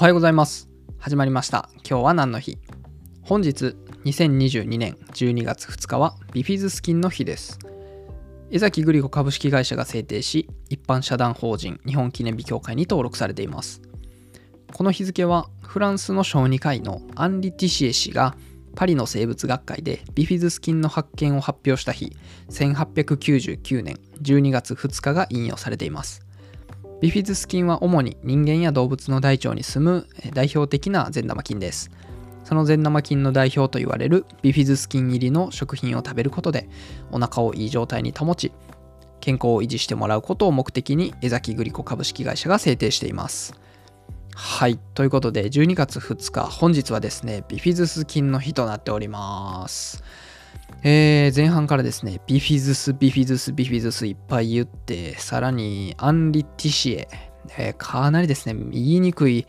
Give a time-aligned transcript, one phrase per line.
[0.00, 0.66] おはようございます。
[0.96, 1.68] 始まりました。
[1.86, 2.56] 今日は何の日？
[3.20, 3.76] 本日
[4.06, 7.58] 2022年12月2日はビフィズスキンの日です。
[8.50, 13.82] 江崎グリコ株式会社が制定し、一般社団法人日本記念日協会に登録されています。
[14.72, 18.36] この日付はフランスの小児科医のアンリ・ティシエ氏が
[18.76, 22.16] パリの生物学会でビフィズス菌の発見を発表した日
[22.48, 26.22] 1899年12月2日が引用されています
[27.00, 31.90] ビフィズス菌は主に人間や動物の大腸に住む代表的な善玉菌です
[32.44, 36.68] その善玉菌の代表と言われるビフィズス菌入りの食品を食べることで
[37.10, 38.52] お腹をいい状態に保ち
[39.20, 43.58] 健康を維持してもらうことを目的に江崎グリコ株式会社が制定しています
[44.34, 44.78] はい。
[44.94, 50.02] ということで、12月2日、本日はですね、ビフィズス菌の日となっております。
[50.82, 57.08] えー、前半からですね、ビフィズス、ビフィズス、ビフィズスいっぱい言って、さらにアンリティシエ、
[57.58, 59.46] えーかなりですね、言いにくい、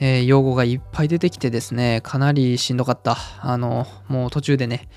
[0.00, 3.16] えー用語がいっぱい出てきてですね、かなりしんどかった。
[3.40, 4.88] あの、もう途中でね、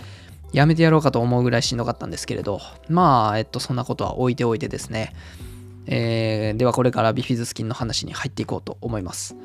[0.51, 5.13] やめてやろうかと思うぐらいしんどかったんですけれど、まあ、えっと、そんなことは置いておいてですね、
[5.87, 9.37] えーではこれからビフィズス菌の話に入っていこうと思います。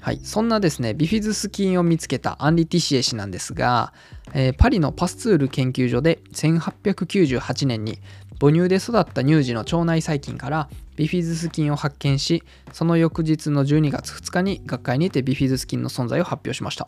[0.00, 3.92] はい、そんなですね、ビフィズス菌を見つけたアンリ・ティシエ氏なんですが、
[4.32, 7.98] えーパリのパスツール研究所で1898年に
[8.40, 16.86] 母乳で育った乳児の腸内細菌からビフィズス菌を発見し、その翌日の12月2日に学会にてビフィズス菌の存在を発表しました。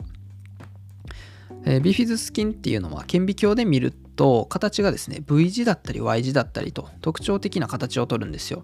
[1.65, 8.63] えービフィズス菌っていうのは顕微鏡で見ると形がですね V 字だったり Y 字だったりと特徴的な形をとるんですよ。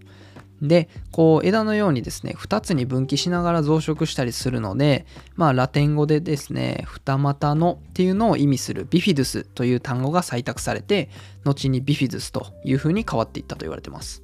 [0.61, 5.05] でこう枝のようにですね2つに分岐しながら増殖したりするので
[5.35, 11.09] まあラテン語でですね二股のっていうのを意味するビフィドゥスという単語が採択されて
[11.43, 14.23] 後にビフィズスというふうに変わっていったと言われてます。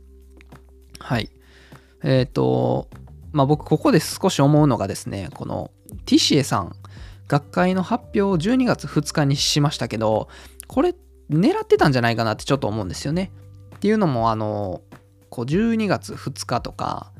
[0.99, 1.29] はい。
[2.03, 2.89] えっ、と
[3.31, 5.71] まあ僕ここで少し思うのがですねこの
[6.05, 6.75] ティシエさん
[7.27, 10.27] 学会の発表を12月2日にしましたけど
[10.67, 10.95] これ
[11.29, 13.31] 狙ってたんじゃないかなってちょっと思うんですよね。
[13.75, 14.81] っていうのもあの
[15.33, 17.11] こう12月2日とか、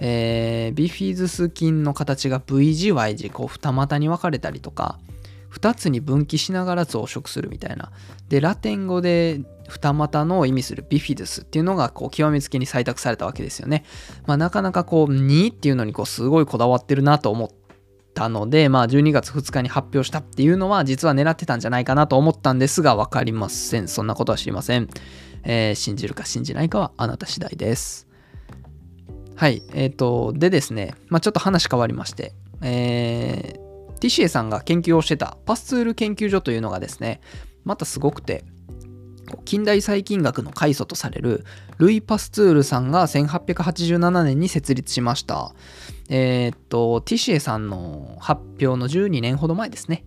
[0.00, 4.98] えービフィズス菌の形が V 字 Y 字こう二股に分かれたりとか
[5.52, 7.92] 2つに分岐しながら増殖するみたいな
[8.28, 13.84] でラテン語で二股のを意味するビフィドゥスっていうのがこう極めつけに採択されたわけですよね。
[14.26, 17.48] まあ、なかなかこう2っていうのにこうすごいこだわってるなと思っ
[18.20, 23.88] たので、まあ、12月2日に発表したっていうのは実は狙ってたんじゃないかなと思ったんですが分かりません。
[23.88, 24.90] そんなことは知りません、
[25.42, 28.06] えー信じるか信じないかはあなた次第です。
[29.36, 29.62] はい。
[29.72, 33.70] えっ、とでですね、まあ、ちょっと話変わりましてえー
[34.00, 37.20] ティシエさんが研究をしてたパスツール研究所というのがですね
[37.64, 38.44] またすごくて
[39.44, 41.44] 近代細菌学の開祖とされる
[41.78, 45.54] ルイ・パスツールさんが1887年に設立しました。
[46.08, 50.04] えーっと、ティシエさんの発表の12年ほど前ですね。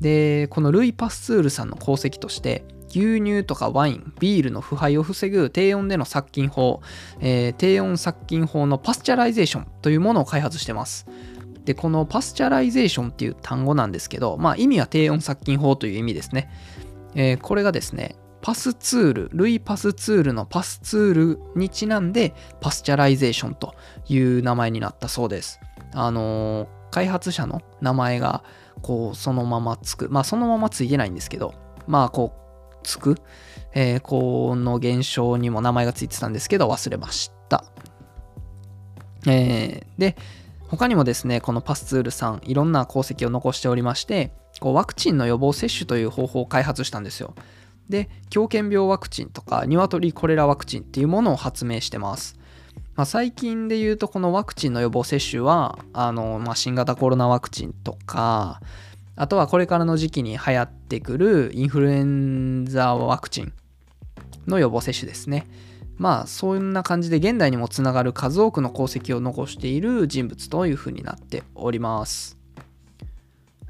[0.00, 6.80] で、このルイ・パスツールさんの功績として、牛乳とかワイン、ビールの腐敗を防ぐ低温での殺菌法、
[7.20, 11.06] えー低温殺菌法の pasteurization というものを開発してます。
[11.64, 16.50] で、この pasteurization っていう単語なんですけど、まあ意味は低温殺菌法という意味ですね。
[17.14, 23.74] えーこれがですね、パスツール、ルイパスツールのパスツールにちなんで pasteurization と
[24.08, 25.60] いう名前になったそうです。
[25.92, 28.42] あのー開発者の名前が
[28.80, 31.52] こうそのままつく、まあそのままついてないんですけど、
[31.86, 33.16] まあこうつく、
[33.74, 37.64] えーこの現象にも名前がついてたんですけど忘れました。
[39.26, 40.16] えーで、
[40.68, 47.34] 他にもですね、このパスツールさん、いろんな功績を残しておりまして、こうワクチンの予防接種という方法を開発したんですよ。
[47.88, 52.38] で、狂犬病ワクチンとか、ニワトリコレラワクチンっていうものを発明してます。
[52.94, 58.60] まあ、最近で言うと、このワクチンの予防接種は、あのまあ、新型コロナワクチンとか、
[59.20, 63.52] あとはこれからの時期に流行ってくるインフルエンザワクチン
[64.46, 65.46] の予防接種ですね。
[65.96, 72.38] まあそんな感じで現代にもつながる数多くの功績を残している人物というふうになっております。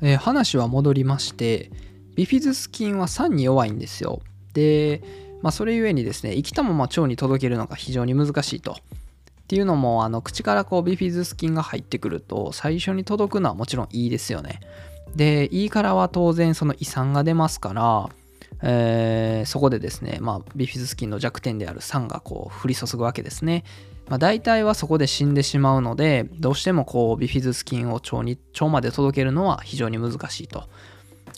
[0.03, 1.71] えー話は戻りまして
[2.19, 4.23] ビフィズス菌は酸に弱いんですよ。
[4.53, 5.03] で、
[5.41, 8.73] まあ、それゆえにですね生きたまま腸に届けるのが非常に難しいと。
[8.73, 8.75] っ
[9.47, 14.59] ていうのもあの口からこうビフィズス菌が入ってくると最初に届くのはもちろんいいですよね。
[15.15, 18.09] で胃からは当然その胃酸が出ますから、
[18.65, 23.63] えーそこでですね、まあ、ビフィズス菌の弱点である酸がこう降り注ぐわけですね。
[24.09, 30.65] まあ、大体はそこで死んでしまうのでどうしてもこうビフィズス菌を腸に腸まで届けるのは非常に難しいと。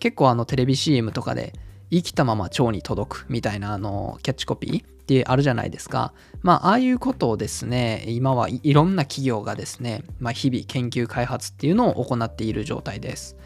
[0.00, 1.52] 結構あのテレビ CM とかで
[1.90, 6.12] 生きたまま腸に届くみたいなあのキャッチコピーってあるじゃないですか。
[6.42, 13.36] まあ、ああいうことをですね、今はいろんな企業がですね、まあ、日々研究開発っていうのを行っている状態です。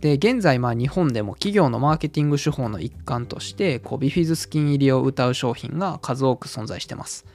[0.00, 7.26] で、現在、まあ、日本でも企業のマーケティング手法の一環として、こうビフィズスキン入りを謳う商品が数多く存在してます。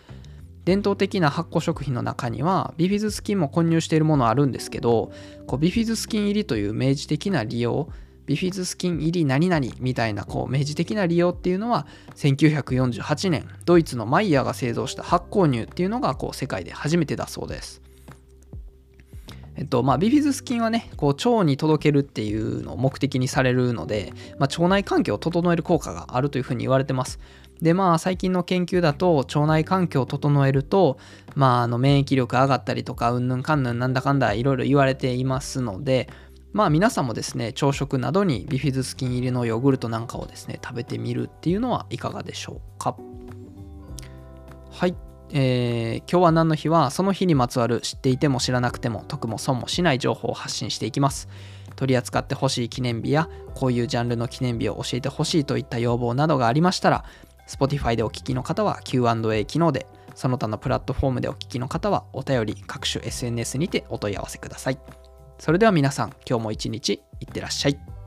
[0.66, 5.12] 伝統的な発酵食品の中にはビフィズス菌も混入しているものあるんですけど
[5.48, 7.90] こうビフィズス菌入りという明示的な利用
[8.30, 17.82] ビフィズス菌入り何々みたいなこう明示的な利用っていうのは1948年ドイツのマイヤーが製造した発酵乳っていうのがこう世界で初めてだそうです。
[19.56, 27.20] えっとまあ、ビフィズス菌はねこう腸に届けるっていうのを目的にされるので、まあ、腸内環境を整える効果があるというふうに言われてます
[27.62, 30.98] でまあ最近の研究だと腸内環境を整えると、
[31.36, 36.08] まあ、あの免疫力上がったりとかうんぬんかんぬんなんだかんだいろいろ言われていますので
[36.52, 42.96] まあ皆さんもですね朝食などにビフィズス菌入りのヨーグルトなんかをですね食べてみるっていうのはいかがでしょうか？
[44.72, 44.96] はい。
[45.32, 51.30] えー、今日は何の日はその日にまつわる知っていても知らなくても得も損もしない情報を発信していきます。
[51.76, 57.06] 取り扱ってほしい記念日やこういうジャンルの記念日を教えてほしいといった要望などがありましたら
[57.48, 59.86] Spotify でお聞きの方は Q&A 機能で、
[60.16, 64.80] その他のプラットフォームでお聞きの方はお便り各種 SNS にてお問い合わせください。
[65.40, 67.99] それでは皆さん、今日も一日いってらっしゃい。